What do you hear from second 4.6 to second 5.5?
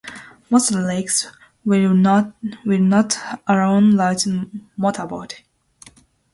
motorboats.